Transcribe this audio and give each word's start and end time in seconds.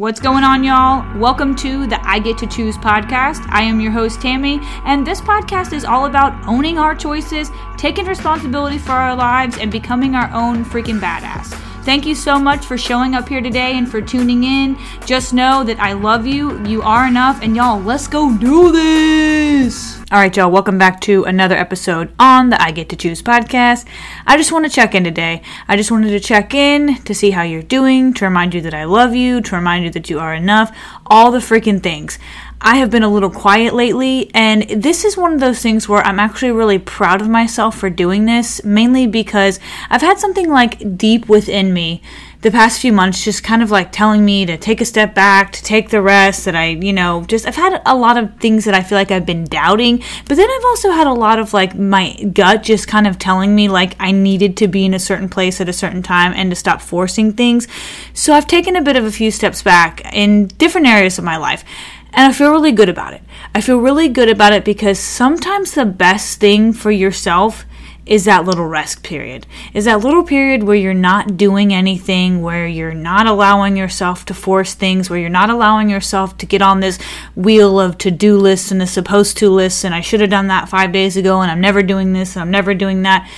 What's 0.00 0.20
going 0.20 0.44
on, 0.44 0.62
y'all? 0.62 1.04
Welcome 1.18 1.56
to 1.56 1.84
the 1.88 1.98
I 2.08 2.20
Get 2.20 2.38
to 2.38 2.46
Choose 2.46 2.76
podcast. 2.76 3.44
I 3.48 3.62
am 3.62 3.80
your 3.80 3.90
host, 3.90 4.22
Tammy, 4.22 4.60
and 4.84 5.04
this 5.04 5.20
podcast 5.20 5.72
is 5.72 5.84
all 5.84 6.06
about 6.06 6.40
owning 6.46 6.78
our 6.78 6.94
choices, 6.94 7.50
taking 7.76 8.06
responsibility 8.06 8.78
for 8.78 8.92
our 8.92 9.16
lives, 9.16 9.58
and 9.58 9.72
becoming 9.72 10.14
our 10.14 10.30
own 10.32 10.64
freaking 10.64 11.00
badass. 11.00 11.46
Thank 11.84 12.06
you 12.06 12.14
so 12.14 12.38
much 12.38 12.64
for 12.64 12.78
showing 12.78 13.16
up 13.16 13.28
here 13.28 13.40
today 13.40 13.76
and 13.76 13.90
for 13.90 14.00
tuning 14.00 14.44
in. 14.44 14.78
Just 15.04 15.34
know 15.34 15.64
that 15.64 15.80
I 15.80 15.94
love 15.94 16.28
you, 16.28 16.64
you 16.64 16.80
are 16.82 17.08
enough, 17.08 17.42
and 17.42 17.56
y'all, 17.56 17.80
let's 17.80 18.06
go 18.06 18.32
do 18.38 18.70
this! 18.70 19.97
All 20.10 20.18
right, 20.18 20.34
y'all, 20.34 20.50
welcome 20.50 20.78
back 20.78 21.02
to 21.02 21.24
another 21.24 21.54
episode 21.54 22.10
on 22.18 22.48
the 22.48 22.62
I 22.62 22.70
Get 22.70 22.88
to 22.88 22.96
Choose 22.96 23.20
podcast. 23.20 23.86
I 24.26 24.38
just 24.38 24.50
want 24.50 24.64
to 24.64 24.70
check 24.70 24.94
in 24.94 25.04
today. 25.04 25.42
I 25.68 25.76
just 25.76 25.90
wanted 25.90 26.08
to 26.08 26.18
check 26.18 26.54
in 26.54 26.96
to 27.02 27.14
see 27.14 27.32
how 27.32 27.42
you're 27.42 27.60
doing, 27.60 28.14
to 28.14 28.24
remind 28.24 28.54
you 28.54 28.62
that 28.62 28.72
I 28.72 28.84
love 28.84 29.14
you, 29.14 29.42
to 29.42 29.54
remind 29.54 29.84
you 29.84 29.90
that 29.90 30.08
you 30.08 30.18
are 30.18 30.32
enough, 30.32 30.74
all 31.04 31.30
the 31.30 31.40
freaking 31.40 31.82
things. 31.82 32.18
I 32.58 32.76
have 32.76 32.90
been 32.90 33.02
a 33.02 33.12
little 33.12 33.28
quiet 33.28 33.74
lately, 33.74 34.30
and 34.32 34.62
this 34.70 35.04
is 35.04 35.18
one 35.18 35.34
of 35.34 35.40
those 35.40 35.60
things 35.60 35.90
where 35.90 36.00
I'm 36.00 36.18
actually 36.18 36.52
really 36.52 36.78
proud 36.78 37.20
of 37.20 37.28
myself 37.28 37.76
for 37.76 37.90
doing 37.90 38.24
this, 38.24 38.64
mainly 38.64 39.06
because 39.06 39.60
I've 39.90 40.00
had 40.00 40.18
something 40.18 40.48
like 40.48 40.96
deep 40.96 41.28
within 41.28 41.74
me 41.74 42.00
the 42.40 42.50
past 42.52 42.80
few 42.80 42.92
months 42.92 43.24
just 43.24 43.42
kind 43.42 43.62
of 43.62 43.70
like 43.70 43.90
telling 43.90 44.24
me 44.24 44.46
to 44.46 44.56
take 44.56 44.80
a 44.80 44.84
step 44.84 45.12
back, 45.12 45.50
to 45.52 45.62
take 45.62 45.90
the 45.90 46.00
rest, 46.00 46.44
that 46.44 46.54
I, 46.54 46.68
you 46.68 46.92
know, 46.92 47.24
just 47.24 47.46
I've 47.46 47.56
had 47.56 47.82
a 47.84 47.96
lot 47.96 48.16
of 48.16 48.36
things 48.36 48.64
that 48.64 48.74
I 48.74 48.82
feel 48.82 48.96
like 48.96 49.10
I've 49.10 49.26
been 49.26 49.44
doubting, 49.44 50.02
but 50.26 50.36
then 50.36 50.48
I've 50.48 50.64
also 50.66 50.90
had 50.92 51.08
a 51.08 51.12
lot 51.12 51.40
of 51.40 51.52
like 51.52 51.76
my 51.76 52.14
gut 52.32 52.62
just 52.62 52.86
kind 52.86 53.08
of 53.08 53.18
telling 53.18 53.56
me 53.56 53.68
like 53.68 53.96
I 53.98 54.12
needed 54.12 54.56
to 54.58 54.68
be 54.68 54.84
in 54.84 54.94
a 54.94 55.00
certain 55.00 55.28
place 55.28 55.60
at 55.60 55.68
a 55.68 55.72
certain 55.72 56.02
time 56.02 56.32
and 56.32 56.50
to 56.50 56.56
stop 56.56 56.80
forcing 56.80 57.32
things. 57.32 57.66
So 58.14 58.32
I've 58.32 58.46
taken 58.46 58.76
a 58.76 58.82
bit 58.82 58.96
of 58.96 59.04
a 59.04 59.10
few 59.10 59.32
steps 59.32 59.62
back 59.62 60.02
in 60.14 60.46
different 60.46 60.86
areas 60.86 61.18
of 61.18 61.24
my 61.24 61.38
life. 61.38 61.64
And 62.12 62.32
I 62.32 62.32
feel 62.32 62.50
really 62.50 62.72
good 62.72 62.88
about 62.88 63.14
it. 63.14 63.22
I 63.54 63.60
feel 63.60 63.78
really 63.78 64.08
good 64.08 64.30
about 64.30 64.52
it 64.52 64.64
because 64.64 64.98
sometimes 64.98 65.72
the 65.72 65.84
best 65.84 66.40
thing 66.40 66.72
for 66.72 66.90
yourself 66.90 67.66
is 68.08 68.24
that 68.24 68.46
little 68.46 68.66
rest 68.66 69.02
period. 69.02 69.46
Is 69.74 69.84
that 69.84 70.00
little 70.00 70.24
period 70.24 70.62
where 70.62 70.76
you're 70.76 70.94
not 70.94 71.36
doing 71.36 71.74
anything, 71.74 72.40
where 72.40 72.66
you're 72.66 72.94
not 72.94 73.26
allowing 73.26 73.76
yourself 73.76 74.24
to 74.26 74.34
force 74.34 74.74
things, 74.74 75.10
where 75.10 75.18
you're 75.18 75.28
not 75.28 75.50
allowing 75.50 75.90
yourself 75.90 76.36
to 76.38 76.46
get 76.46 76.62
on 76.62 76.80
this 76.80 76.98
wheel 77.36 77.78
of 77.78 77.98
to 77.98 78.10
do 78.10 78.38
lists 78.38 78.70
and 78.70 78.80
the 78.80 78.86
supposed 78.86 79.36
to 79.36 79.50
lists, 79.50 79.84
and 79.84 79.94
I 79.94 80.00
should 80.00 80.20
have 80.20 80.30
done 80.30 80.48
that 80.48 80.70
five 80.70 80.90
days 80.90 81.16
ago, 81.16 81.42
and 81.42 81.50
I'm 81.50 81.60
never 81.60 81.82
doing 81.82 82.14
this, 82.14 82.34
and 82.34 82.42
I'm 82.42 82.50
never 82.50 82.72
doing 82.72 83.02
that. 83.02 83.30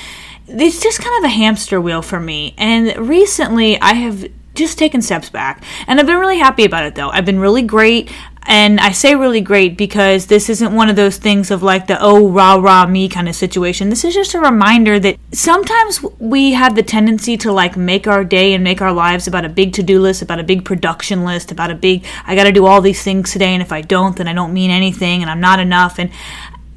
It's 0.46 0.82
just 0.82 1.00
kind 1.00 1.24
of 1.24 1.28
a 1.28 1.34
hamster 1.34 1.80
wheel 1.80 2.02
for 2.02 2.20
me. 2.20 2.54
And 2.56 2.96
recently, 2.96 3.80
I 3.80 3.94
have 3.94 4.24
just 4.54 4.78
taken 4.78 5.00
steps 5.00 5.30
back. 5.30 5.62
And 5.86 5.98
I've 5.98 6.06
been 6.06 6.18
really 6.18 6.38
happy 6.38 6.64
about 6.64 6.84
it 6.84 6.94
though. 6.94 7.08
I've 7.10 7.24
been 7.24 7.40
really 7.40 7.62
great. 7.62 8.12
And 8.46 8.80
I 8.80 8.92
say 8.92 9.14
really 9.14 9.42
great 9.42 9.76
because 9.76 10.26
this 10.26 10.48
isn't 10.48 10.74
one 10.74 10.88
of 10.88 10.96
those 10.96 11.18
things 11.18 11.50
of 11.50 11.62
like 11.62 11.86
the 11.86 11.98
oh 12.00 12.28
rah 12.28 12.54
rah 12.54 12.86
me 12.86 13.08
kind 13.08 13.28
of 13.28 13.34
situation. 13.36 13.90
This 13.90 14.04
is 14.04 14.14
just 14.14 14.34
a 14.34 14.40
reminder 14.40 14.98
that 14.98 15.18
sometimes 15.32 16.02
we 16.18 16.52
have 16.52 16.74
the 16.74 16.82
tendency 16.82 17.36
to 17.38 17.52
like 17.52 17.76
make 17.76 18.06
our 18.06 18.24
day 18.24 18.54
and 18.54 18.64
make 18.64 18.80
our 18.80 18.92
lives 18.92 19.28
about 19.28 19.44
a 19.44 19.48
big 19.48 19.74
to 19.74 19.82
do 19.82 20.00
list, 20.00 20.22
about 20.22 20.40
a 20.40 20.44
big 20.44 20.64
production 20.64 21.24
list, 21.24 21.52
about 21.52 21.70
a 21.70 21.74
big 21.74 22.04
I 22.26 22.34
got 22.34 22.44
to 22.44 22.52
do 22.52 22.66
all 22.66 22.80
these 22.80 23.02
things 23.02 23.30
today, 23.30 23.52
and 23.52 23.62
if 23.62 23.72
I 23.72 23.82
don't, 23.82 24.16
then 24.16 24.26
I 24.26 24.32
don't 24.32 24.54
mean 24.54 24.70
anything, 24.70 25.20
and 25.20 25.30
I'm 25.30 25.40
not 25.40 25.60
enough. 25.60 25.98
And 25.98 26.10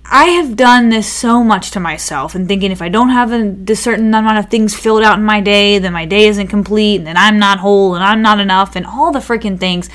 I 0.06 0.26
have 0.26 0.58
done 0.58 0.90
this 0.90 1.12
so 1.12 1.44
much 1.44 1.72
to 1.72 1.80
myself 1.80 2.36
and 2.36 2.48
thinking 2.48 2.72
if 2.72 2.82
I 2.82 2.90
don't 2.90 3.10
have 3.10 3.32
a, 3.32 3.76
certain 3.76 4.14
amount 4.14 4.38
of 4.38 4.50
things 4.50 4.76
filled 4.76 5.02
out 5.02 5.18
in 5.18 5.24
my 5.24 5.40
day, 5.40 5.80
then 5.80 5.94
my 5.94 6.06
day 6.06 6.28
isn't 6.28 6.48
complete 6.48 6.98
and 6.98 7.08
then 7.08 7.18
I'm 7.18 7.40
not 7.40 7.60
whole 7.60 7.96
and 7.96 8.04
I'm 8.04 8.22
not 8.22 8.40
enough 8.40 8.76
and 8.76 8.86
all 8.86 9.12
the 9.12 9.20
freaking 9.20 9.60
things. 9.60 9.90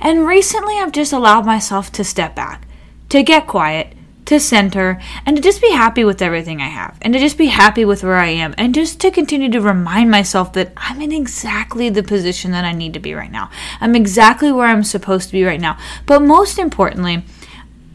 And 0.00 0.26
recently 0.26 0.74
I've 0.74 0.92
just 0.92 1.12
allowed 1.12 1.46
myself 1.46 1.90
to 1.92 2.04
step 2.04 2.34
back, 2.34 2.66
to 3.08 3.22
get 3.22 3.46
quiet, 3.46 3.94
to 4.26 4.38
center, 4.38 5.00
and 5.24 5.36
to 5.36 5.42
just 5.42 5.62
be 5.62 5.70
happy 5.70 6.04
with 6.04 6.20
everything 6.20 6.60
I 6.60 6.68
have 6.68 6.98
and 7.00 7.12
to 7.14 7.18
just 7.18 7.38
be 7.38 7.46
happy 7.46 7.86
with 7.86 8.02
where 8.02 8.16
I 8.16 8.28
am 8.28 8.54
and 8.58 8.74
just 8.74 9.00
to 9.00 9.10
continue 9.10 9.50
to 9.50 9.60
remind 9.60 10.10
myself 10.10 10.52
that 10.54 10.72
I'm 10.76 11.00
in 11.00 11.12
exactly 11.12 11.88
the 11.88 12.02
position 12.02 12.50
that 12.52 12.64
I 12.64 12.72
need 12.72 12.92
to 12.94 13.00
be 13.00 13.14
right 13.14 13.32
now. 13.32 13.50
I'm 13.80 13.94
exactly 13.94 14.52
where 14.52 14.66
I'm 14.66 14.84
supposed 14.84 15.28
to 15.28 15.32
be 15.32 15.44
right 15.44 15.60
now. 15.60 15.78
But 16.06 16.22
most 16.22 16.58
importantly, 16.58 17.24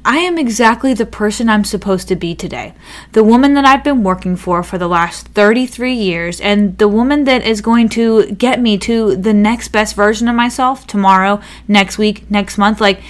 I 0.06 0.20
am 0.20 0.38
exactly 0.38 0.94
the 0.94 1.06
person 1.06 1.50
I'm 1.50 1.66
supposed 1.66 2.08
to 2.08 2.16
be 2.16 2.34
today. 2.34 2.74
The 3.12 3.24
woman 3.24 3.54
that 3.56 3.66
I've 3.66 3.84
been 3.84 4.02
working 4.02 4.38
for 4.38 4.64
for 4.64 4.78
the 4.78 4.88
last 4.88 5.28
33 5.30 5.94
years, 5.94 6.40
and 6.40 6.78
the 6.78 6.88
woman 6.88 7.26
that 7.26 7.46
is 7.46 7.62
going 7.62 7.90
to 7.90 8.32
get 8.32 8.62
me 8.62 8.78
to 8.80 9.16
the 9.16 9.34
next 9.34 9.70
best 9.70 9.96
version 9.96 10.28
of 10.28 10.36
myself 10.36 10.88
tomorrow, 10.88 11.42
next 11.68 11.98
week, 11.98 12.30
next 12.32 12.58
month. 12.58 12.80
Like, 12.80 13.02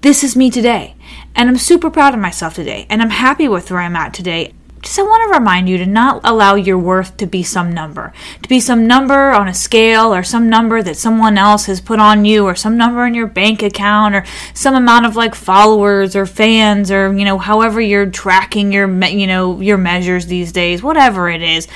this 0.00 0.24
is 0.24 0.34
me 0.34 0.50
today. 0.50 0.96
And 1.34 1.48
I'm 1.48 1.58
super 1.58 1.90
proud 1.90 2.12
of 2.12 2.20
myself 2.20 2.54
today. 2.54 2.86
And 2.90 3.00
I'm 3.00 3.10
happy 3.10 3.46
with 3.48 3.70
where 3.70 3.80
I'm 3.80 3.96
at 3.96 4.12
today 4.12 4.52
just 4.82 4.98
I 4.98 5.02
want 5.02 5.32
to 5.32 5.38
remind 5.38 5.68
you 5.68 5.78
to 5.78 5.86
not 5.86 6.20
allow 6.24 6.56
your 6.56 6.76
worth 6.76 7.16
to 7.18 7.26
be 7.26 7.44
some 7.44 7.72
number, 7.72 8.12
to 8.42 8.48
be 8.48 8.58
some 8.58 8.86
number 8.86 9.30
on 9.30 9.46
a 9.46 9.54
scale 9.54 10.12
or 10.12 10.24
some 10.24 10.48
number 10.48 10.82
that 10.82 10.96
someone 10.96 11.38
else 11.38 11.66
has 11.66 11.80
put 11.80 12.00
on 12.00 12.24
you 12.24 12.44
or 12.44 12.56
some 12.56 12.76
number 12.76 13.06
in 13.06 13.14
your 13.14 13.28
bank 13.28 13.62
account 13.62 14.14
or 14.14 14.24
some 14.54 14.74
amount 14.74 15.06
of 15.06 15.14
like 15.14 15.36
followers 15.36 16.16
or 16.16 16.26
fans 16.26 16.90
or 16.90 17.12
you 17.16 17.24
know 17.24 17.38
however 17.38 17.80
you're 17.80 18.10
tracking 18.10 18.72
your 18.72 18.88
you 19.06 19.28
know 19.28 19.60
your 19.60 19.78
measures 19.78 20.26
these 20.26 20.50
days, 20.50 20.82
whatever 20.82 21.30
it 21.30 21.42
is. 21.42 21.68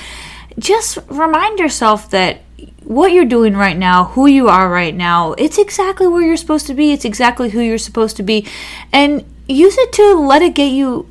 Just 0.59 0.97
remind 1.07 1.59
yourself 1.59 2.09
that 2.09 2.41
what 2.83 3.11
you're 3.11 3.25
doing 3.25 3.55
right 3.55 3.77
now, 3.77 4.05
who 4.05 4.27
you 4.27 4.47
are 4.49 4.69
right 4.69 4.95
now, 4.95 5.33
it's 5.33 5.57
exactly 5.57 6.07
where 6.07 6.23
you're 6.23 6.37
supposed 6.37 6.67
to 6.67 6.73
be. 6.73 6.91
It's 6.91 7.05
exactly 7.05 7.49
who 7.49 7.61
you're 7.61 7.77
supposed 7.77 8.17
to 8.17 8.23
be. 8.23 8.47
And 8.91 9.23
use 9.47 9.77
it 9.77 9.93
to 9.93 10.15
let 10.15 10.41
it 10.41 10.55
get 10.55 10.71
you 10.71 11.07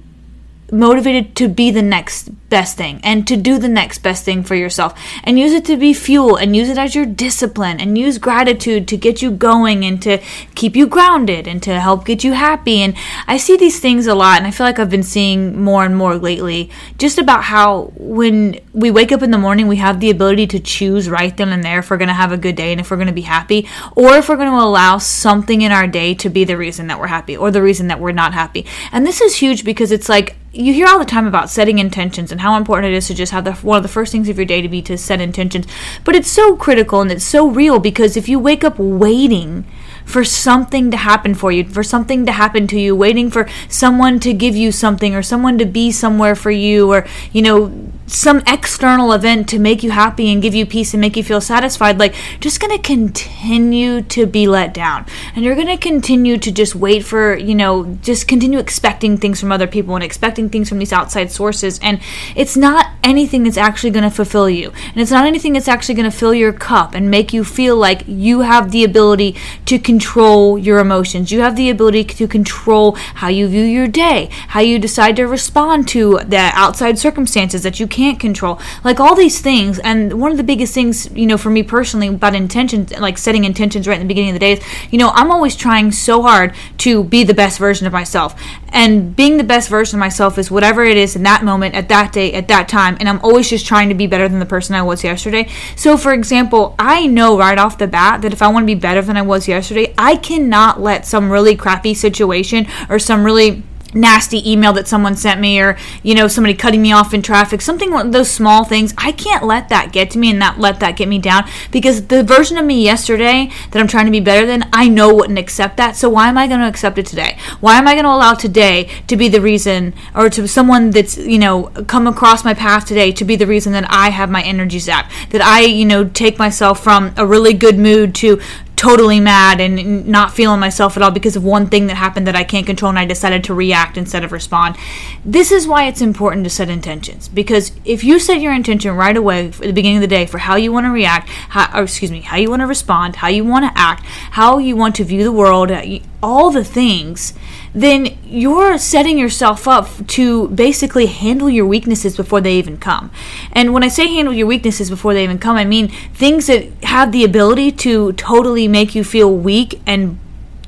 motivated 0.72 1.36
to 1.36 1.48
be 1.48 1.70
the 1.70 1.82
next 1.82 2.30
best 2.48 2.76
thing 2.76 3.00
and 3.02 3.26
to 3.26 3.36
do 3.36 3.58
the 3.58 3.68
next 3.68 3.98
best 3.98 4.24
thing 4.24 4.42
for 4.42 4.54
yourself 4.54 4.98
and 5.24 5.38
use 5.38 5.52
it 5.52 5.64
to 5.64 5.76
be 5.76 5.92
fuel 5.92 6.36
and 6.36 6.54
use 6.54 6.68
it 6.68 6.78
as 6.78 6.94
your 6.94 7.06
discipline 7.06 7.80
and 7.80 7.98
use 7.98 8.18
gratitude 8.18 8.86
to 8.88 8.96
get 8.96 9.20
you 9.20 9.30
going 9.30 9.84
and 9.84 10.00
to 10.02 10.18
keep 10.54 10.76
you 10.76 10.86
grounded 10.86 11.46
and 11.46 11.62
to 11.62 11.80
help 11.80 12.04
get 12.04 12.22
you 12.22 12.32
happy. 12.32 12.78
And 12.78 12.94
I 13.26 13.36
see 13.36 13.56
these 13.56 13.80
things 13.80 14.06
a 14.06 14.14
lot 14.14 14.38
and 14.38 14.46
I 14.46 14.50
feel 14.50 14.66
like 14.66 14.78
I've 14.78 14.90
been 14.90 15.02
seeing 15.02 15.60
more 15.60 15.84
and 15.84 15.96
more 15.96 16.16
lately 16.16 16.70
just 16.98 17.18
about 17.18 17.44
how 17.44 17.92
when 17.96 18.60
we 18.72 18.90
wake 18.90 19.12
up 19.12 19.22
in 19.22 19.30
the 19.30 19.38
morning 19.38 19.68
we 19.68 19.76
have 19.76 20.00
the 20.00 20.10
ability 20.10 20.46
to 20.48 20.60
choose 20.60 21.08
right 21.08 21.36
then 21.36 21.50
and 21.50 21.64
there 21.64 21.80
if 21.80 21.90
we're 21.90 21.96
going 21.96 22.08
to 22.08 22.14
have 22.14 22.32
a 22.32 22.36
good 22.36 22.56
day 22.56 22.72
and 22.72 22.80
if 22.80 22.90
we're 22.90 22.96
going 22.96 23.06
to 23.06 23.12
be 23.12 23.22
happy 23.22 23.68
or 23.94 24.14
if 24.16 24.28
we're 24.28 24.36
going 24.36 24.50
to 24.50 24.64
allow 24.64 24.98
something 24.98 25.62
in 25.62 25.72
our 25.72 25.86
day 25.86 26.14
to 26.14 26.28
be 26.28 26.44
the 26.44 26.56
reason 26.56 26.86
that 26.86 26.98
we're 26.98 27.06
happy 27.06 27.36
or 27.36 27.50
the 27.50 27.62
reason 27.62 27.88
that 27.88 28.00
we're 28.00 28.12
not 28.12 28.34
happy. 28.34 28.66
And 28.92 29.06
this 29.06 29.20
is 29.20 29.36
huge 29.36 29.64
because 29.64 29.92
it's 29.92 30.08
like 30.08 30.36
you 30.56 30.72
hear 30.72 30.86
all 30.86 30.98
the 30.98 31.04
time 31.04 31.26
about 31.26 31.50
setting 31.50 31.78
intentions 31.78 32.32
and 32.32 32.40
how 32.40 32.56
important 32.56 32.92
it 32.92 32.96
is 32.96 33.06
to 33.08 33.14
just 33.14 33.32
have 33.32 33.44
the, 33.44 33.52
one 33.54 33.76
of 33.76 33.82
the 33.82 33.88
first 33.88 34.10
things 34.10 34.28
of 34.28 34.36
your 34.36 34.46
day 34.46 34.62
to 34.62 34.68
be 34.68 34.80
to 34.82 34.96
set 34.96 35.20
intentions. 35.20 35.66
But 36.04 36.16
it's 36.16 36.30
so 36.30 36.56
critical 36.56 37.00
and 37.00 37.12
it's 37.12 37.24
so 37.24 37.46
real 37.48 37.78
because 37.78 38.16
if 38.16 38.28
you 38.28 38.38
wake 38.38 38.64
up 38.64 38.78
waiting 38.78 39.64
for 40.04 40.24
something 40.24 40.90
to 40.90 40.96
happen 40.96 41.34
for 41.34 41.52
you, 41.52 41.64
for 41.64 41.82
something 41.82 42.24
to 42.26 42.32
happen 42.32 42.66
to 42.68 42.80
you, 42.80 42.96
waiting 42.96 43.30
for 43.30 43.48
someone 43.68 44.18
to 44.20 44.32
give 44.32 44.56
you 44.56 44.72
something 44.72 45.14
or 45.14 45.22
someone 45.22 45.58
to 45.58 45.66
be 45.66 45.92
somewhere 45.92 46.34
for 46.34 46.50
you 46.50 46.90
or, 46.90 47.06
you 47.32 47.42
know, 47.42 47.92
some 48.06 48.42
external 48.46 49.12
event 49.12 49.48
to 49.48 49.58
make 49.58 49.82
you 49.82 49.90
happy 49.90 50.32
and 50.32 50.40
give 50.42 50.54
you 50.54 50.64
peace 50.64 50.94
and 50.94 51.00
make 51.00 51.16
you 51.16 51.24
feel 51.24 51.40
satisfied, 51.40 51.98
like 51.98 52.14
just 52.40 52.60
to 52.60 52.78
continue 52.78 54.02
to 54.02 54.26
be 54.26 54.46
let 54.46 54.74
down. 54.74 55.06
And 55.34 55.44
you're 55.44 55.54
to 55.54 55.76
continue 55.76 56.38
to 56.38 56.52
just 56.52 56.74
wait 56.74 57.04
for, 57.04 57.36
you 57.36 57.54
know, 57.54 57.96
just 58.02 58.28
continue 58.28 58.58
expecting 58.58 59.16
things 59.16 59.40
from 59.40 59.52
other 59.52 59.66
people 59.66 59.94
and 59.94 60.04
expecting 60.04 60.48
things 60.48 60.68
from 60.68 60.78
these 60.78 60.92
outside 60.92 61.30
sources. 61.30 61.78
And 61.80 62.00
it's 62.34 62.56
not 62.56 62.86
anything 63.02 63.44
that's 63.44 63.56
actually 63.56 63.90
to 64.02 64.10
fulfill 64.10 64.50
you. 64.50 64.70
And 64.70 64.96
it's 64.96 65.10
not 65.10 65.26
anything 65.26 65.52
that's 65.52 65.68
actually 65.68 65.94
to 66.10 66.16
fill 66.16 66.34
your 66.34 66.52
cup 66.52 66.94
and 66.94 67.10
make 67.10 67.32
you 67.32 67.44
feel 67.44 67.76
like 67.76 68.02
you 68.06 68.40
have 68.40 68.70
the 68.70 68.84
ability 68.84 69.36
to 69.66 69.78
control 69.78 70.58
your 70.58 70.78
emotions. 70.78 71.32
You 71.32 71.40
have 71.40 71.56
the 71.56 71.70
ability 71.70 72.04
to 72.04 72.28
control 72.28 72.92
how 72.92 73.28
you 73.28 73.48
view 73.48 73.62
your 73.62 73.88
day, 73.88 74.28
how 74.48 74.60
you 74.60 74.78
decide 74.78 75.16
to 75.16 75.24
respond 75.24 75.88
to 75.88 76.20
the 76.26 76.50
outside 76.54 76.98
circumstances 76.98 77.62
that 77.62 77.80
you 77.80 77.86
can't 77.96 78.20
control. 78.20 78.60
Like 78.84 79.00
all 79.00 79.14
these 79.14 79.40
things 79.40 79.78
and 79.78 80.20
one 80.20 80.30
of 80.30 80.36
the 80.36 80.44
biggest 80.44 80.74
things 80.74 81.10
you 81.12 81.26
know 81.26 81.38
for 81.38 81.48
me 81.48 81.62
personally 81.62 82.08
about 82.08 82.34
intentions 82.34 82.92
like 82.98 83.16
setting 83.16 83.44
intentions 83.44 83.88
right 83.88 83.94
in 83.94 84.06
the 84.06 84.06
beginning 84.06 84.30
of 84.30 84.34
the 84.34 84.40
day 84.40 84.52
is 84.52 84.60
you 84.90 84.98
know 84.98 85.08
i'm 85.14 85.30
always 85.30 85.56
trying 85.56 85.90
so 85.90 86.20
hard 86.20 86.54
to 86.76 87.04
be 87.04 87.24
the 87.24 87.32
best 87.32 87.58
version 87.58 87.86
of 87.86 87.92
myself. 87.94 88.38
And 88.68 89.16
being 89.16 89.38
the 89.38 89.44
best 89.44 89.70
version 89.70 89.96
of 89.96 90.00
myself 90.00 90.36
is 90.36 90.50
whatever 90.50 90.84
it 90.84 90.98
is 90.98 91.16
in 91.16 91.22
that 91.22 91.42
moment 91.42 91.74
at 91.74 91.88
that 91.88 92.12
day 92.12 92.34
at 92.34 92.48
that 92.48 92.68
time 92.68 92.98
and 93.00 93.08
i'm 93.08 93.20
always 93.20 93.48
just 93.48 93.64
trying 93.64 93.88
to 93.88 93.94
be 93.94 94.06
better 94.06 94.28
than 94.28 94.40
the 94.40 94.46
person 94.46 94.74
i 94.74 94.82
was 94.82 95.02
yesterday. 95.02 95.48
So 95.74 95.96
for 95.96 96.12
example 96.12 96.74
i 96.78 97.06
know 97.06 97.38
right 97.38 97.58
off 97.58 97.78
the 97.78 97.86
bat 97.86 98.20
that 98.20 98.32
if 98.34 98.42
i 98.42 98.48
want 98.48 98.64
to 98.64 98.66
be 98.74 98.80
better 98.88 99.00
than 99.00 99.16
i 99.16 99.22
was 99.22 99.48
yesterday 99.48 99.94
i 99.96 100.16
cannot 100.16 100.82
let 100.82 101.06
some 101.06 101.30
really 101.30 101.56
crappy 101.56 101.94
situation 101.94 102.66
or 102.90 102.98
some 102.98 103.24
really 103.24 103.62
nasty 103.96 104.50
email 104.50 104.72
that 104.72 104.86
someone 104.86 105.16
sent 105.16 105.40
me 105.40 105.60
or 105.60 105.76
you 106.02 106.14
know 106.14 106.28
somebody 106.28 106.54
cutting 106.54 106.82
me 106.82 106.92
off 106.92 107.12
in 107.12 107.22
traffic 107.22 107.60
something 107.60 107.90
those 108.10 108.30
small 108.30 108.64
things 108.64 108.94
i 108.98 109.10
can't 109.10 109.44
let 109.44 109.68
that 109.68 109.92
get 109.92 110.10
to 110.10 110.18
me 110.18 110.30
and 110.30 110.38
not 110.38 110.58
let 110.58 110.80
that 110.80 110.96
get 110.96 111.08
me 111.08 111.18
down 111.18 111.48
because 111.70 112.06
the 112.08 112.22
version 112.22 112.58
of 112.58 112.64
me 112.64 112.82
yesterday 112.82 113.50
that 113.70 113.80
i'm 113.80 113.88
trying 113.88 114.06
to 114.06 114.12
be 114.12 114.20
better 114.20 114.46
than 114.46 114.68
i 114.72 114.88
know 114.88 115.14
wouldn't 115.14 115.38
accept 115.38 115.76
that. 115.76 115.96
So 115.96 116.08
why 116.08 116.28
am 116.28 116.38
i 116.38 116.46
going 116.46 116.60
to 116.60 116.68
accept 116.68 116.98
it 116.98 117.06
today? 117.06 117.38
Why 117.60 117.78
am 117.78 117.88
i 117.88 117.94
going 117.94 118.04
to 118.04 118.10
allow 118.10 118.34
today 118.34 118.90
to 119.06 119.16
be 119.16 119.28
the 119.28 119.40
reason 119.40 119.94
or 120.14 120.28
to 120.30 120.46
someone 120.46 120.90
that's 120.90 121.16
you 121.16 121.38
know 121.38 121.64
come 121.86 122.06
across 122.06 122.44
my 122.44 122.54
path 122.54 122.86
today 122.86 123.12
to 123.12 123.24
be 123.24 123.36
the 123.36 123.46
reason 123.46 123.72
that 123.72 123.86
i 123.88 124.10
have 124.10 124.30
my 124.30 124.42
energy 124.42 124.78
zapped 124.78 125.10
that 125.30 125.40
i 125.40 125.60
you 125.60 125.84
know 125.84 126.04
take 126.04 126.38
myself 126.38 126.82
from 126.82 127.12
a 127.16 127.26
really 127.26 127.54
good 127.54 127.78
mood 127.78 128.14
to 128.14 128.40
totally 128.76 129.18
mad 129.18 129.58
and 129.58 130.06
not 130.06 130.32
feeling 130.32 130.60
myself 130.60 130.96
at 130.96 131.02
all 131.02 131.10
because 131.10 131.34
of 131.34 131.42
one 131.42 131.66
thing 131.66 131.86
that 131.86 131.96
happened 131.96 132.26
that 132.26 132.36
I 132.36 132.44
can't 132.44 132.66
control 132.66 132.90
and 132.90 132.98
I 132.98 133.06
decided 133.06 133.42
to 133.44 133.54
react 133.54 133.96
instead 133.96 134.22
of 134.22 134.32
respond. 134.32 134.76
This 135.24 135.50
is 135.50 135.66
why 135.66 135.86
it's 135.86 136.02
important 136.02 136.44
to 136.44 136.50
set 136.50 136.68
intentions 136.68 137.26
because 137.28 137.72
if 137.86 138.04
you 138.04 138.18
set 138.18 138.40
your 138.40 138.52
intention 138.52 138.94
right 138.94 139.16
away 139.16 139.46
at 139.46 139.54
the 139.54 139.72
beginning 139.72 139.96
of 139.96 140.02
the 140.02 140.06
day 140.06 140.26
for 140.26 140.38
how 140.38 140.56
you 140.56 140.72
want 140.72 140.84
to 140.84 140.90
react, 140.90 141.28
how, 141.28 141.82
excuse 141.82 142.12
me, 142.12 142.20
how 142.20 142.36
you 142.36 142.50
want 142.50 142.60
to 142.60 142.66
respond, 142.66 143.16
how 143.16 143.28
you 143.28 143.44
want 143.44 143.64
to 143.64 143.80
act, 143.80 144.04
how 144.32 144.58
you 144.58 144.76
want 144.76 144.94
to 144.96 145.04
view 145.04 145.24
the 145.24 145.32
world, 145.32 145.70
uh, 145.70 145.82
all 146.22 146.50
the 146.50 146.64
things, 146.64 147.32
then 147.76 148.16
you're 148.24 148.78
setting 148.78 149.18
yourself 149.18 149.68
up 149.68 150.06
to 150.06 150.48
basically 150.48 151.04
handle 151.06 151.50
your 151.50 151.66
weaknesses 151.66 152.16
before 152.16 152.40
they 152.40 152.54
even 152.54 152.78
come. 152.78 153.10
And 153.52 153.74
when 153.74 153.84
I 153.84 153.88
say 153.88 154.06
handle 154.06 154.32
your 154.32 154.46
weaknesses 154.46 154.88
before 154.88 155.12
they 155.12 155.22
even 155.22 155.38
come, 155.38 155.56
I 155.56 155.66
mean 155.66 155.88
things 156.14 156.46
that 156.46 156.64
have 156.84 157.12
the 157.12 157.22
ability 157.22 157.72
to 157.72 158.12
totally 158.14 158.66
make 158.66 158.94
you 158.94 159.04
feel 159.04 159.30
weak 159.30 159.78
and 159.86 160.18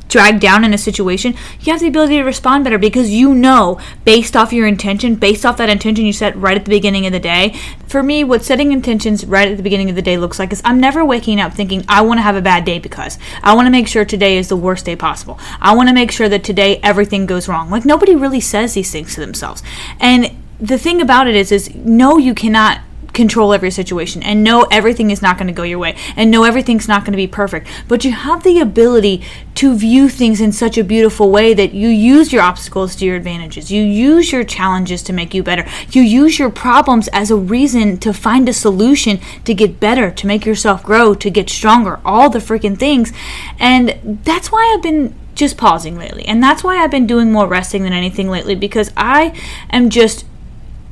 dragged 0.08 0.40
down 0.40 0.64
in 0.64 0.74
a 0.74 0.78
situation, 0.78 1.34
you 1.60 1.72
have 1.72 1.80
the 1.80 1.88
ability 1.88 2.16
to 2.16 2.24
respond 2.24 2.64
better 2.64 2.78
because 2.78 3.10
you 3.10 3.34
know, 3.34 3.80
based 4.04 4.36
off 4.36 4.52
your 4.52 4.66
intention, 4.66 5.14
based 5.14 5.46
off 5.46 5.56
that 5.58 5.68
intention 5.68 6.04
you 6.04 6.12
set 6.12 6.36
right 6.36 6.56
at 6.56 6.64
the 6.64 6.70
beginning 6.70 7.06
of 7.06 7.12
the 7.12 7.20
day. 7.20 7.54
For 7.86 8.02
me, 8.02 8.24
what 8.24 8.44
setting 8.44 8.72
intentions 8.72 9.24
right 9.24 9.48
at 9.48 9.56
the 9.56 9.62
beginning 9.62 9.90
of 9.90 9.96
the 9.96 10.02
day 10.02 10.16
looks 10.16 10.38
like 10.38 10.52
is 10.52 10.62
I'm 10.64 10.80
never 10.80 11.04
waking 11.04 11.40
up 11.40 11.54
thinking, 11.54 11.84
I 11.88 12.02
want 12.02 12.18
to 12.18 12.22
have 12.22 12.36
a 12.36 12.42
bad 12.42 12.64
day 12.64 12.78
because 12.78 13.18
I 13.42 13.54
want 13.54 13.66
to 13.66 13.70
make 13.70 13.88
sure 13.88 14.04
today 14.04 14.38
is 14.38 14.48
the 14.48 14.56
worst 14.56 14.84
day 14.84 14.96
possible. 14.96 15.38
I 15.60 15.74
want 15.74 15.88
to 15.88 15.94
make 15.94 16.10
sure 16.10 16.28
that 16.28 16.44
today 16.44 16.80
everything 16.82 17.26
goes 17.26 17.48
wrong. 17.48 17.70
Like, 17.70 17.84
nobody 17.84 18.14
really 18.14 18.40
says 18.40 18.74
these 18.74 18.90
things 18.90 19.14
to 19.14 19.20
themselves. 19.20 19.62
And 20.00 20.36
the 20.60 20.78
thing 20.78 21.00
about 21.00 21.28
it 21.28 21.36
is, 21.36 21.52
is 21.52 21.74
no, 21.74 22.18
you 22.18 22.34
cannot 22.34 22.80
control 23.12 23.52
every 23.52 23.70
situation 23.70 24.22
and 24.22 24.44
know 24.44 24.66
everything 24.70 25.10
is 25.10 25.20
not 25.22 25.36
going 25.36 25.46
to 25.46 25.52
go 25.52 25.62
your 25.62 25.78
way 25.78 25.96
and 26.16 26.30
know 26.30 26.44
everything's 26.44 26.88
not 26.88 27.02
going 27.02 27.12
to 27.12 27.16
be 27.16 27.26
perfect. 27.26 27.66
But 27.88 28.04
you 28.04 28.12
have 28.12 28.42
the 28.42 28.60
ability 28.60 29.22
to 29.56 29.74
view 29.74 30.08
things 30.08 30.40
in 30.40 30.52
such 30.52 30.78
a 30.78 30.84
beautiful 30.84 31.30
way 31.30 31.52
that 31.54 31.72
you 31.72 31.88
use 31.88 32.32
your 32.32 32.42
obstacles 32.42 32.94
to 32.96 33.04
your 33.04 33.16
advantages. 33.16 33.72
You 33.72 33.82
use 33.82 34.30
your 34.30 34.44
challenges 34.44 35.02
to 35.04 35.12
make 35.12 35.34
you 35.34 35.42
better. 35.42 35.66
You 35.90 36.02
use 36.02 36.38
your 36.38 36.50
problems 36.50 37.08
as 37.08 37.30
a 37.30 37.36
reason 37.36 37.96
to 37.98 38.12
find 38.12 38.48
a 38.48 38.52
solution 38.52 39.18
to 39.44 39.54
get 39.54 39.80
better, 39.80 40.10
to 40.10 40.26
make 40.26 40.46
yourself 40.46 40.82
grow, 40.82 41.14
to 41.14 41.30
get 41.30 41.50
stronger, 41.50 42.00
all 42.04 42.30
the 42.30 42.38
freaking 42.38 42.78
things. 42.78 43.12
And 43.58 44.20
that's 44.24 44.52
why 44.52 44.72
I've 44.72 44.82
been 44.82 45.14
just 45.38 45.56
pausing 45.56 45.96
lately. 45.96 46.24
And 46.26 46.42
that's 46.42 46.64
why 46.64 46.82
I've 46.82 46.90
been 46.90 47.06
doing 47.06 47.32
more 47.32 47.46
resting 47.46 47.84
than 47.84 47.92
anything 47.92 48.28
lately 48.28 48.56
because 48.56 48.92
I 48.96 49.32
am 49.70 49.88
just 49.88 50.24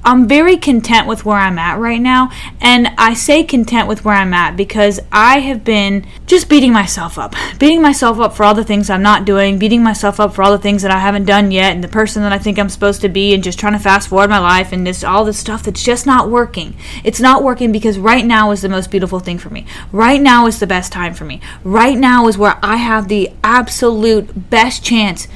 I'm 0.06 0.28
very 0.28 0.56
content 0.56 1.08
with 1.08 1.24
where 1.24 1.36
I'm 1.36 1.58
at 1.58 1.80
right 1.80 2.00
now. 2.00 2.30
And 2.60 2.86
I 2.96 3.12
say 3.12 3.42
content 3.42 3.88
with 3.88 4.04
where 4.04 4.14
I'm 4.14 4.32
at 4.32 4.56
because 4.56 5.00
I 5.10 5.40
have 5.40 5.64
been 5.64 6.06
just 6.26 6.48
beating 6.48 6.72
myself 6.72 7.18
up. 7.18 7.34
Beating 7.58 7.82
myself 7.82 8.20
up 8.20 8.32
for 8.32 8.44
all 8.44 8.54
the 8.54 8.62
things 8.62 8.88
I'm 8.88 9.02
not 9.02 9.24
doing, 9.24 9.58
beating 9.58 9.82
myself 9.82 10.20
up 10.20 10.32
for 10.32 10.44
all 10.44 10.52
the 10.52 10.58
things 10.58 10.82
that 10.82 10.92
I 10.92 11.00
haven't 11.00 11.24
done 11.24 11.50
yet, 11.50 11.74
and 11.74 11.82
the 11.82 11.88
person 11.88 12.22
that 12.22 12.32
I 12.32 12.38
think 12.38 12.56
I'm 12.56 12.68
supposed 12.68 13.00
to 13.00 13.08
be, 13.08 13.34
and 13.34 13.42
just 13.42 13.58
trying 13.58 13.72
to 13.72 13.80
fast 13.80 14.08
forward 14.08 14.30
my 14.30 14.38
life 14.38 14.70
and 14.70 14.86
this 14.86 15.02
all 15.02 15.24
this 15.24 15.40
stuff 15.40 15.64
that's 15.64 15.82
just 15.82 16.06
not 16.06 16.30
working. 16.30 16.76
It's 17.02 17.20
not 17.20 17.42
working 17.42 17.72
because 17.72 17.98
right 17.98 18.24
now 18.24 18.52
is 18.52 18.62
the 18.62 18.68
most 18.68 18.92
beautiful 18.92 19.18
thing 19.18 19.38
for 19.38 19.50
me. 19.50 19.66
Right 19.90 20.20
now 20.20 20.46
is 20.46 20.60
the 20.60 20.68
best 20.68 20.92
time 20.92 21.14
for 21.14 21.24
me. 21.24 21.40
Right 21.64 21.98
now 21.98 22.28
is 22.28 22.38
where 22.38 22.60
I 22.62 22.76
have 22.76 23.08
the 23.08 23.32
absolute 23.42 24.50
best 24.50 24.84
chance 24.84 25.26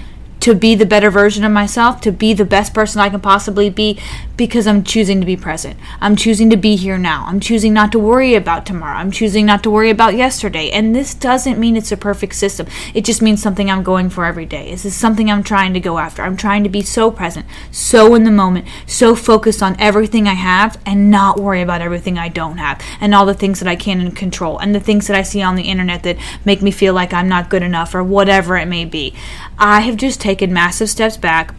to 0.41 0.55
be 0.55 0.75
the 0.75 0.87
better 0.87 1.11
version 1.11 1.45
of 1.45 1.53
myself, 1.53 2.01
to 2.01 2.11
be 2.11 2.33
the 2.33 2.45
best 2.45 2.73
person 2.73 3.01
I 3.01 3.11
can 3.11 3.21
possibly 3.21 3.69
be 3.71 3.99
because 4.41 4.67
I'm 4.67 4.83
choosing 4.85 5.21
to 5.21 5.27
be 5.27 5.37
present. 5.37 5.79
I'm 6.01 6.17
choosing 6.17 6.49
to 6.49 6.57
be 6.57 6.75
here 6.75 6.97
now. 6.97 7.27
I'm 7.27 7.41
choosing 7.41 7.75
not 7.75 7.93
to 7.93 7.99
worry 7.99 8.35
about 8.35 8.65
tomorrow. 8.65 8.97
I'm 8.97 9.11
choosing 9.11 9.45
not 9.45 9.63
to 9.65 9.71
worry 9.71 9.91
about 9.91 10.15
yesterday. 10.15 10.71
And 10.71 10.97
this 10.97 11.13
doesn't 11.13 11.59
mean 11.59 11.77
it's 11.77 11.93
a 11.93 11.97
perfect 11.99 12.35
system. 12.37 12.67
It 12.95 13.05
just 13.05 13.21
means 13.21 13.43
something 13.43 13.71
I'm 13.71 13.83
going 13.83 14.09
for 14.09 14.25
every 14.25 14.47
day. 14.47 14.71
This 14.71 14.87
is 14.87 14.97
something 14.97 15.31
I'm 15.31 15.43
trying 15.43 15.75
to 15.75 15.79
go 15.79 15.99
after. 15.99 16.23
I'm 16.23 16.39
trying 16.39 16.65
to 16.65 16.71
be 16.71 16.81
so 16.81 17.11
present, 17.11 17.45
so 17.71 18.15
in 18.15 18.25
the 18.25 18.31
moment, 18.31 18.67
so 18.87 19.15
focused 19.15 19.63
on 19.63 19.79
everything 19.79 20.27
I 20.27 20.33
have 20.33 20.81
and 20.87 21.11
not 21.11 21.39
worry 21.39 21.61
about 21.61 21.83
everything 21.83 22.17
I 22.17 22.29
don't 22.29 22.57
have 22.57 22.81
and 22.99 23.15
all 23.15 23.27
the 23.27 23.35
things 23.35 23.61
that 23.61 23.69
I 23.69 23.77
can 23.77 24.11
control 24.13 24.57
and 24.57 24.75
the 24.75 24.81
things 24.81 25.07
that 25.09 25.19
I 25.19 25.23
see 25.23 25.43
on 25.43 25.57
the 25.57 25.69
internet 25.69 26.03
that 26.05 26.17
make 26.47 26.63
me 26.63 26.71
feel 26.71 26.95
like 26.95 27.13
I'm 27.13 27.29
not 27.29 27.51
good 27.51 27.63
enough 27.63 27.95
or 27.95 28.03
whatever 28.03 28.57
it 28.57 28.69
may 28.69 28.87
be. 28.87 29.15
I 29.59 29.83
have 29.83 29.99
just 29.99 30.19
taken 30.19 30.51
massive 30.51 30.89
steps 30.89 31.19
back 31.19 31.55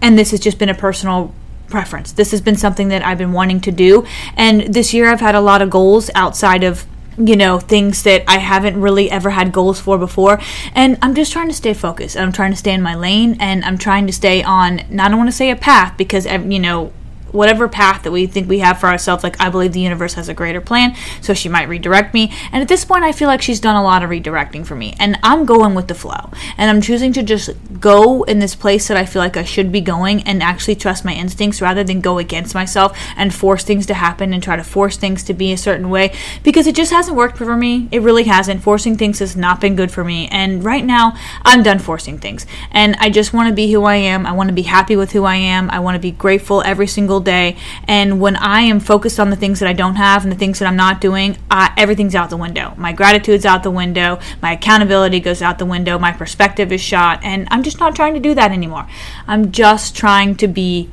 and 0.00 0.16
this 0.16 0.30
has 0.30 0.38
just 0.38 0.60
been 0.60 0.68
a 0.68 0.74
personal 0.74 1.34
preference. 1.68 2.12
This 2.12 2.30
has 2.30 2.40
been 2.40 2.56
something 2.56 2.88
that 2.88 3.04
I've 3.04 3.18
been 3.18 3.32
wanting 3.32 3.60
to 3.62 3.72
do. 3.72 4.06
And 4.36 4.72
this 4.72 4.94
year 4.94 5.08
I've 5.08 5.20
had 5.20 5.34
a 5.34 5.40
lot 5.40 5.62
of 5.62 5.70
goals 5.70 6.10
outside 6.14 6.64
of 6.64 6.86
you 7.18 7.34
know 7.34 7.58
things 7.58 8.02
that 8.02 8.24
I 8.28 8.38
haven't 8.38 8.78
really 8.78 9.10
ever 9.10 9.30
had 9.30 9.50
goals 9.50 9.80
for 9.80 9.96
before 9.96 10.38
and 10.74 10.98
I'm 11.00 11.14
just 11.14 11.32
trying 11.32 11.48
to 11.48 11.54
stay 11.54 11.72
focused 11.72 12.14
I'm 12.14 12.30
trying 12.30 12.50
to 12.50 12.58
stay 12.58 12.74
in 12.74 12.82
my 12.82 12.94
lane 12.94 13.38
and 13.40 13.64
I'm 13.64 13.78
trying 13.78 14.06
to 14.06 14.12
stay 14.12 14.42
on 14.42 14.82
not 14.90 15.06
I 15.06 15.08
don't 15.08 15.18
want 15.18 15.30
to 15.30 15.36
say 15.36 15.50
a 15.50 15.56
path 15.56 15.96
because 15.96 16.26
you 16.26 16.58
know 16.58 16.92
whatever 17.36 17.68
path 17.68 18.02
that 18.02 18.10
we 18.10 18.26
think 18.26 18.48
we 18.48 18.58
have 18.60 18.80
for 18.80 18.88
ourselves. 18.88 19.22
Like, 19.22 19.40
I 19.40 19.50
believe 19.50 19.72
the 19.72 19.80
universe 19.80 20.14
has 20.14 20.28
a 20.28 20.34
greater 20.34 20.60
plan, 20.60 20.96
so 21.20 21.34
she 21.34 21.48
might 21.48 21.68
redirect 21.68 22.14
me. 22.14 22.32
And 22.52 22.62
at 22.62 22.68
this 22.68 22.84
point, 22.84 23.04
I 23.04 23.12
feel 23.12 23.28
like 23.28 23.42
she's 23.42 23.60
done 23.60 23.76
a 23.76 23.82
lot 23.82 24.02
of 24.02 24.10
redirecting 24.10 24.66
for 24.66 24.74
me. 24.74 24.94
And 24.98 25.18
I'm 25.22 25.44
going 25.44 25.74
with 25.74 25.88
the 25.88 25.94
flow. 25.94 26.30
And 26.56 26.70
I'm 26.70 26.80
choosing 26.80 27.12
to 27.14 27.22
just 27.22 27.50
go 27.80 28.22
in 28.24 28.38
this 28.38 28.54
place 28.54 28.88
that 28.88 28.96
I 28.96 29.04
feel 29.04 29.20
like 29.20 29.36
I 29.36 29.44
should 29.44 29.70
be 29.70 29.80
going 29.80 30.22
and 30.22 30.42
actually 30.42 30.74
trust 30.74 31.04
my 31.04 31.12
instincts 31.12 31.60
rather 31.60 31.84
than 31.84 32.00
go 32.00 32.18
against 32.18 32.54
myself 32.54 32.98
and 33.16 33.34
force 33.34 33.64
things 33.64 33.86
to 33.86 33.94
happen 33.94 34.32
and 34.32 34.42
try 34.42 34.56
to 34.56 34.64
force 34.64 34.96
things 34.96 35.22
to 35.24 35.34
be 35.34 35.52
a 35.52 35.58
certain 35.58 35.90
way 35.90 36.12
because 36.42 36.66
it 36.66 36.74
just 36.74 36.92
hasn't 36.92 37.16
worked 37.16 37.36
for 37.36 37.56
me. 37.56 37.88
It 37.92 38.02
really 38.02 38.24
hasn't. 38.24 38.62
Forcing 38.62 38.96
things 38.96 39.18
has 39.18 39.36
not 39.36 39.60
been 39.60 39.76
good 39.76 39.90
for 39.90 40.04
me. 40.04 40.28
And 40.28 40.64
right 40.64 40.84
now, 40.84 41.16
I'm 41.42 41.62
done 41.62 41.78
forcing 41.78 42.18
things. 42.18 42.46
And 42.70 42.96
I 42.98 43.10
just 43.10 43.32
want 43.32 43.48
to 43.48 43.54
be 43.54 43.70
who 43.72 43.84
I 43.84 43.96
am. 43.96 44.26
I 44.26 44.32
want 44.32 44.48
to 44.48 44.54
be 44.54 44.62
happy 44.62 44.96
with 44.96 45.12
who 45.12 45.24
I 45.24 45.36
am. 45.36 45.70
I 45.70 45.80
want 45.80 45.94
to 45.94 46.00
be 46.00 46.10
grateful 46.10 46.62
every 46.62 46.86
single 46.86 47.20
day. 47.26 47.56
And 47.86 48.18
when 48.18 48.36
I 48.36 48.62
am 48.62 48.80
focused 48.80 49.20
on 49.20 49.28
the 49.28 49.36
things 49.36 49.60
that 49.60 49.68
I 49.68 49.74
don't 49.74 49.96
have 49.96 50.22
and 50.22 50.32
the 50.32 50.36
things 50.36 50.58
that 50.58 50.66
I'm 50.66 50.76
not 50.76 51.02
doing, 51.02 51.36
uh, 51.50 51.68
everything's 51.76 52.14
out 52.14 52.30
the 52.30 52.38
window. 52.38 52.72
My 52.78 52.92
gratitude's 52.92 53.44
out 53.44 53.62
the 53.62 53.70
window. 53.70 54.18
My 54.40 54.52
accountability 54.52 55.20
goes 55.20 55.42
out 55.42 55.58
the 55.58 55.66
window. 55.66 55.98
My 55.98 56.12
perspective 56.12 56.72
is 56.72 56.80
shot. 56.80 57.20
And 57.22 57.46
I'm 57.50 57.62
just 57.62 57.78
not 57.78 57.94
trying 57.94 58.14
to 58.14 58.20
do 58.20 58.34
that 58.34 58.50
anymore. 58.50 58.86
I'm 59.26 59.52
just 59.52 59.94
trying 59.94 60.36
to 60.36 60.48
be 60.48 60.88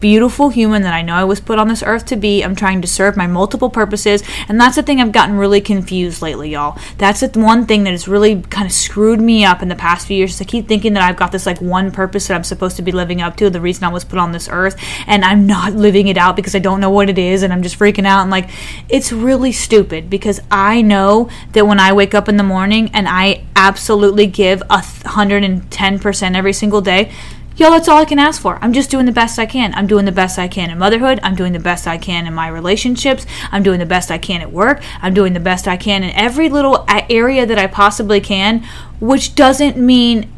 beautiful 0.00 0.48
human 0.48 0.82
that 0.82 0.94
I 0.94 1.02
know 1.02 1.14
I 1.14 1.24
was 1.24 1.40
put 1.40 1.58
on 1.58 1.68
this 1.68 1.82
earth 1.82 2.06
to 2.06 2.16
be. 2.16 2.42
I'm 2.42 2.54
trying 2.54 2.80
to 2.82 2.88
serve 2.88 3.16
my 3.16 3.26
multiple 3.26 3.70
purposes. 3.70 4.22
And 4.48 4.60
that's 4.60 4.76
the 4.76 4.82
thing 4.82 5.00
I've 5.00 5.12
gotten 5.12 5.36
really 5.36 5.60
confused 5.60 6.22
lately, 6.22 6.50
y'all. 6.50 6.78
That's 6.98 7.20
the 7.20 7.30
one 7.38 7.66
thing 7.66 7.84
that 7.84 7.90
has 7.90 8.08
really 8.08 8.42
kind 8.42 8.66
of 8.66 8.72
screwed 8.72 9.20
me 9.20 9.44
up 9.44 9.62
in 9.62 9.68
the 9.68 9.76
past 9.76 10.06
few 10.06 10.16
years. 10.16 10.40
I 10.40 10.44
keep 10.44 10.68
thinking 10.68 10.94
that 10.94 11.02
I've 11.02 11.16
got 11.16 11.32
this 11.32 11.46
like 11.46 11.60
one 11.60 11.90
purpose 11.90 12.28
that 12.28 12.34
I'm 12.34 12.44
supposed 12.44 12.76
to 12.76 12.82
be 12.82 12.92
living 12.92 13.20
up 13.20 13.36
to, 13.36 13.50
the 13.50 13.60
reason 13.60 13.84
I 13.84 13.88
was 13.88 14.04
put 14.04 14.18
on 14.18 14.32
this 14.32 14.48
earth, 14.50 14.76
and 15.06 15.24
I'm 15.24 15.46
not 15.46 15.72
living 15.72 16.08
it 16.08 16.16
out 16.16 16.36
because 16.36 16.54
I 16.54 16.60
don't 16.60 16.80
know 16.80 16.90
what 16.90 17.10
it 17.10 17.18
is 17.18 17.42
and 17.42 17.52
I'm 17.52 17.62
just 17.62 17.78
freaking 17.78 18.06
out. 18.06 18.22
And 18.22 18.30
like, 18.30 18.50
it's 18.88 19.12
really 19.12 19.52
stupid 19.52 20.08
because 20.08 20.40
I 20.50 20.82
know 20.82 21.28
that 21.52 21.66
when 21.66 21.80
I 21.80 21.92
wake 21.92 22.14
up 22.14 22.28
in 22.28 22.36
the 22.36 22.42
morning 22.42 22.90
and 22.94 23.08
I 23.08 23.44
absolutely 23.56 24.26
give 24.26 24.62
a 24.62 24.78
110% 24.78 26.36
every 26.36 26.52
single 26.52 26.80
day, 26.80 27.12
yo, 27.58 27.70
that's 27.70 27.88
all 27.88 27.98
I 27.98 28.04
can 28.04 28.20
ask 28.20 28.40
for. 28.40 28.58
I'm 28.62 28.72
just 28.72 28.90
doing 28.90 29.04
the 29.04 29.12
best 29.12 29.38
I 29.38 29.44
can. 29.44 29.74
I'm 29.74 29.88
doing 29.88 30.04
the 30.04 30.12
best 30.12 30.38
I 30.38 30.46
can 30.46 30.70
in 30.70 30.78
motherhood. 30.78 31.18
I'm 31.22 31.34
doing 31.34 31.52
the 31.52 31.58
best 31.58 31.86
I 31.86 31.98
can 31.98 32.26
in 32.26 32.32
my 32.32 32.48
relationships. 32.48 33.26
I'm 33.50 33.64
doing 33.64 33.80
the 33.80 33.86
best 33.86 34.10
I 34.10 34.18
can 34.18 34.40
at 34.40 34.52
work. 34.52 34.82
I'm 35.02 35.12
doing 35.12 35.32
the 35.32 35.40
best 35.40 35.66
I 35.66 35.76
can 35.76 36.04
in 36.04 36.10
every 36.10 36.48
little 36.48 36.84
area 36.88 37.44
that 37.44 37.58
I 37.58 37.66
possibly 37.66 38.20
can, 38.20 38.64
which 39.00 39.34
doesn't 39.34 39.76
mean 39.76 40.32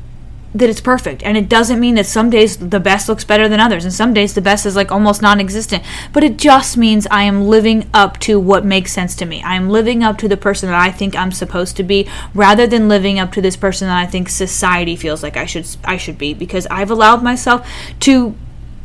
that 0.54 0.68
it's 0.68 0.80
perfect. 0.80 1.22
And 1.22 1.36
it 1.36 1.48
doesn't 1.48 1.80
mean 1.80 1.94
that 1.94 2.06
some 2.06 2.30
days 2.30 2.56
the 2.56 2.80
best 2.80 3.08
looks 3.08 3.24
better 3.24 3.48
than 3.48 3.60
others 3.60 3.84
and 3.84 3.92
some 3.92 4.12
days 4.14 4.34
the 4.34 4.40
best 4.40 4.66
is 4.66 4.76
like 4.76 4.90
almost 4.90 5.22
non-existent. 5.22 5.84
But 6.12 6.24
it 6.24 6.36
just 6.36 6.76
means 6.76 7.06
i 7.10 7.22
am 7.22 7.46
living 7.46 7.88
up 7.94 8.18
to 8.20 8.38
what 8.40 8.64
makes 8.64 8.92
sense 8.92 9.14
to 9.16 9.26
me. 9.26 9.42
I 9.42 9.54
am 9.54 9.68
living 9.68 10.02
up 10.02 10.18
to 10.18 10.28
the 10.28 10.36
person 10.36 10.68
that 10.68 10.80
i 10.80 10.90
think 10.90 11.16
i'm 11.16 11.32
supposed 11.32 11.76
to 11.76 11.82
be 11.82 12.08
rather 12.34 12.66
than 12.66 12.88
living 12.88 13.18
up 13.18 13.32
to 13.32 13.40
this 13.40 13.56
person 13.56 13.88
that 13.88 13.98
i 13.98 14.06
think 14.06 14.28
society 14.28 14.96
feels 14.96 15.22
like 15.22 15.36
i 15.36 15.46
should 15.46 15.66
i 15.84 15.96
should 15.96 16.18
be 16.18 16.34
because 16.34 16.66
i've 16.70 16.90
allowed 16.90 17.22
myself 17.22 17.68
to 18.00 18.34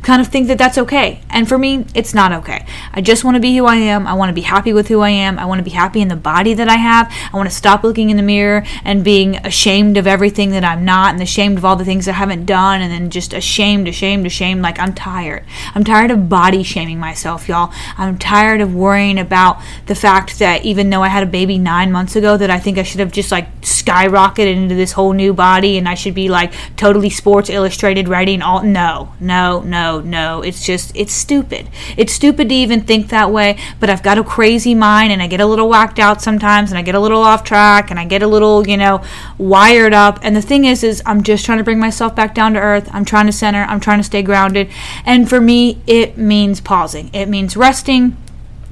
kind 0.06 0.22
of 0.22 0.28
think 0.28 0.46
that 0.46 0.56
that's 0.56 0.78
okay. 0.78 1.20
And 1.30 1.48
for 1.48 1.58
me, 1.58 1.84
it's 1.92 2.14
not 2.14 2.30
okay. 2.30 2.64
I 2.92 3.00
just 3.00 3.24
want 3.24 3.34
to 3.34 3.40
be 3.40 3.56
who 3.56 3.66
I 3.66 3.74
am. 3.74 4.06
I 4.06 4.14
want 4.14 4.28
to 4.28 4.34
be 4.34 4.42
happy 4.42 4.72
with 4.72 4.86
who 4.86 5.00
I 5.00 5.10
am. 5.10 5.36
I 5.36 5.44
want 5.46 5.58
to 5.58 5.64
be 5.64 5.72
happy 5.72 6.00
in 6.00 6.06
the 6.06 6.14
body 6.14 6.54
that 6.54 6.68
I 6.68 6.76
have. 6.76 7.12
I 7.32 7.36
want 7.36 7.50
to 7.50 7.54
stop 7.54 7.82
looking 7.82 8.10
in 8.10 8.16
the 8.16 8.22
mirror 8.22 8.62
and 8.84 9.02
being 9.02 9.34
ashamed 9.38 9.96
of 9.96 10.06
everything 10.06 10.50
that 10.50 10.62
I'm 10.62 10.84
not 10.84 11.14
and 11.14 11.22
ashamed 11.22 11.58
of 11.58 11.64
all 11.64 11.74
the 11.74 11.84
things 11.84 12.06
I 12.06 12.12
haven't 12.12 12.46
done 12.46 12.82
and 12.82 12.92
then 12.92 13.10
just 13.10 13.32
ashamed, 13.32 13.88
ashamed, 13.88 14.26
ashamed. 14.26 14.62
Like 14.62 14.78
I'm 14.78 14.94
tired. 14.94 15.44
I'm 15.74 15.82
tired 15.82 16.12
of 16.12 16.28
body 16.28 16.62
shaming 16.62 17.00
myself, 17.00 17.48
y'all. 17.48 17.72
I'm 17.98 18.16
tired 18.16 18.60
of 18.60 18.72
worrying 18.72 19.18
about 19.18 19.60
the 19.86 19.96
fact 19.96 20.38
that 20.38 20.64
even 20.64 20.88
though 20.88 21.02
I 21.02 21.08
had 21.08 21.24
a 21.24 21.26
baby 21.26 21.58
nine 21.58 21.90
months 21.90 22.14
ago, 22.14 22.36
that 22.36 22.48
I 22.48 22.60
think 22.60 22.78
I 22.78 22.84
should 22.84 23.00
have 23.00 23.10
just 23.10 23.32
like 23.32 23.60
skyrocketed 23.62 24.54
into 24.54 24.76
this 24.76 24.92
whole 24.92 25.14
new 25.14 25.34
body 25.34 25.78
and 25.78 25.88
I 25.88 25.94
should 25.94 26.14
be 26.14 26.28
like 26.28 26.52
totally 26.76 27.10
Sports 27.10 27.50
Illustrated 27.50 28.06
writing 28.06 28.40
all. 28.40 28.62
No. 28.62 29.12
No, 29.18 29.62
no, 29.62 29.95
no, 30.00 30.26
no. 30.36 30.42
It's 30.42 30.64
just, 30.64 30.94
it's 30.96 31.12
stupid. 31.12 31.68
It's 31.96 32.12
stupid 32.12 32.48
to 32.48 32.54
even 32.54 32.80
think 32.82 33.08
that 33.08 33.30
way, 33.30 33.58
but 33.80 33.90
I've 33.90 34.02
got 34.02 34.18
a 34.18 34.24
crazy 34.24 34.74
mind 34.74 35.12
and 35.12 35.22
I 35.22 35.26
get 35.26 35.40
a 35.40 35.46
little 35.46 35.68
whacked 35.68 35.98
out 35.98 36.22
sometimes 36.22 36.70
and 36.70 36.78
I 36.78 36.82
get 36.82 36.94
a 36.94 37.00
little 37.00 37.22
off 37.22 37.44
track 37.44 37.90
and 37.90 37.98
I 37.98 38.04
get 38.04 38.22
a 38.22 38.26
little, 38.26 38.66
you 38.66 38.76
know, 38.76 39.02
wired 39.38 39.94
up. 39.94 40.18
And 40.22 40.34
the 40.34 40.42
thing 40.42 40.64
is, 40.64 40.82
is 40.82 41.02
I'm 41.06 41.22
just 41.22 41.44
trying 41.44 41.58
to 41.58 41.64
bring 41.64 41.78
myself 41.78 42.14
back 42.14 42.34
down 42.34 42.54
to 42.54 42.60
earth. 42.60 42.88
I'm 42.92 43.04
trying 43.04 43.26
to 43.26 43.32
center. 43.32 43.62
I'm 43.64 43.80
trying 43.80 43.98
to 43.98 44.04
stay 44.04 44.22
grounded. 44.22 44.68
And 45.04 45.28
for 45.28 45.40
me, 45.40 45.80
it 45.86 46.18
means 46.18 46.60
pausing. 46.60 47.10
It 47.12 47.28
means 47.28 47.56
resting 47.56 48.16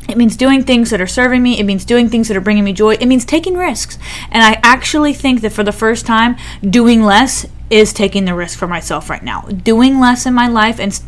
it 0.08 0.18
means 0.18 0.36
doing 0.36 0.62
things 0.64 0.90
that 0.90 1.00
are 1.00 1.06
serving 1.06 1.42
me. 1.42 1.58
It 1.58 1.64
means 1.64 1.84
doing 1.84 2.10
things 2.10 2.28
that 2.28 2.36
are 2.36 2.42
bringing 2.42 2.64
me 2.64 2.74
joy. 2.74 2.94
It 2.94 3.06
means 3.06 3.24
taking 3.24 3.54
risks. 3.54 3.98
And 4.30 4.42
I 4.42 4.60
actually 4.62 5.14
think 5.14 5.40
that 5.40 5.52
for 5.52 5.64
the 5.64 5.72
first 5.72 6.04
time, 6.04 6.36
doing 6.62 7.02
less 7.02 7.46
is 7.74 7.92
taking 7.92 8.24
the 8.24 8.34
risk 8.34 8.56
for 8.56 8.68
myself 8.68 9.10
right 9.10 9.22
now. 9.24 9.40
Doing 9.42 9.98
less 9.98 10.26
in 10.26 10.32
my 10.32 10.46
life 10.46 10.78
and 10.78 10.98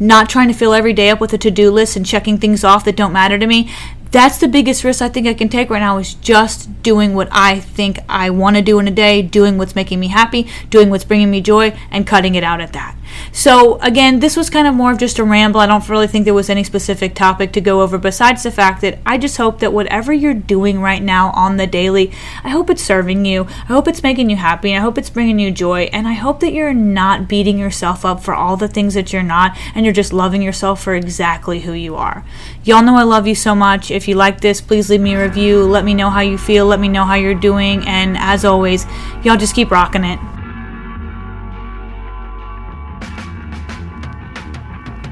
not 0.00 0.28
trying 0.28 0.48
to 0.48 0.54
fill 0.54 0.74
every 0.74 0.92
day 0.92 1.10
up 1.10 1.20
with 1.20 1.32
a 1.32 1.38
to 1.38 1.52
do 1.52 1.70
list 1.70 1.94
and 1.94 2.04
checking 2.04 2.36
things 2.36 2.64
off 2.64 2.84
that 2.84 2.96
don't 2.96 3.12
matter 3.12 3.38
to 3.38 3.46
me 3.46 3.70
that's 4.10 4.38
the 4.38 4.48
biggest 4.48 4.84
risk 4.84 5.02
I 5.02 5.08
think 5.08 5.26
I 5.26 5.34
can 5.34 5.48
take 5.48 5.68
right 5.68 5.80
now 5.80 5.98
is 5.98 6.14
just 6.14 6.82
doing 6.82 7.14
what 7.14 7.28
I 7.30 7.60
think 7.60 7.98
I 8.08 8.30
want 8.30 8.56
to 8.56 8.62
do 8.62 8.78
in 8.78 8.88
a 8.88 8.90
day, 8.90 9.20
doing 9.20 9.58
what's 9.58 9.74
making 9.74 10.00
me 10.00 10.08
happy, 10.08 10.48
doing 10.70 10.90
what's 10.90 11.04
bringing 11.04 11.30
me 11.30 11.40
joy, 11.40 11.76
and 11.90 12.06
cutting 12.06 12.34
it 12.34 12.44
out 12.44 12.60
at 12.60 12.72
that. 12.72 12.96
So, 13.32 13.78
again, 13.80 14.20
this 14.20 14.36
was 14.36 14.50
kind 14.50 14.66
of 14.66 14.74
more 14.74 14.92
of 14.92 14.98
just 14.98 15.18
a 15.18 15.24
ramble. 15.24 15.60
I 15.60 15.66
don't 15.66 15.86
really 15.88 16.06
think 16.06 16.24
there 16.24 16.34
was 16.34 16.50
any 16.50 16.64
specific 16.64 17.14
topic 17.14 17.52
to 17.52 17.60
go 17.60 17.82
over 17.82 17.98
besides 17.98 18.42
the 18.42 18.50
fact 18.50 18.80
that 18.80 18.98
I 19.04 19.18
just 19.18 19.36
hope 19.36 19.60
that 19.60 19.72
whatever 19.72 20.12
you're 20.12 20.34
doing 20.34 20.80
right 20.80 21.02
now 21.02 21.30
on 21.30 21.56
the 21.56 21.66
daily, 21.66 22.10
I 22.44 22.50
hope 22.50 22.70
it's 22.70 22.82
serving 22.82 23.24
you. 23.24 23.44
I 23.44 23.66
hope 23.66 23.88
it's 23.88 24.02
making 24.02 24.30
you 24.30 24.36
happy. 24.36 24.74
I 24.74 24.80
hope 24.80 24.98
it's 24.98 25.10
bringing 25.10 25.38
you 25.38 25.50
joy. 25.50 25.88
And 25.92 26.08
I 26.08 26.14
hope 26.14 26.40
that 26.40 26.52
you're 26.52 26.74
not 26.74 27.28
beating 27.28 27.58
yourself 27.58 28.04
up 28.04 28.22
for 28.22 28.34
all 28.34 28.56
the 28.56 28.68
things 28.68 28.94
that 28.94 29.12
you're 29.12 29.22
not 29.22 29.56
and 29.74 29.84
you're 29.84 29.92
just 29.92 30.12
loving 30.12 30.42
yourself 30.42 30.82
for 30.82 30.94
exactly 30.94 31.60
who 31.60 31.72
you 31.72 31.96
are. 31.96 32.24
Y'all 32.64 32.82
know 32.82 32.96
I 32.96 33.02
love 33.02 33.26
you 33.26 33.34
so 33.34 33.54
much. 33.54 33.90
If 33.90 34.08
you 34.08 34.14
like 34.14 34.40
this, 34.40 34.60
please 34.60 34.90
leave 34.90 35.00
me 35.00 35.14
a 35.14 35.22
review. 35.22 35.64
Let 35.64 35.84
me 35.84 35.94
know 35.94 36.10
how 36.10 36.20
you 36.20 36.38
feel. 36.38 36.66
Let 36.66 36.80
me 36.80 36.88
know 36.88 37.04
how 37.04 37.14
you're 37.14 37.34
doing. 37.34 37.86
And 37.86 38.16
as 38.18 38.44
always, 38.44 38.86
y'all 39.22 39.36
just 39.36 39.54
keep 39.54 39.70
rocking 39.70 40.04
it. 40.04 40.35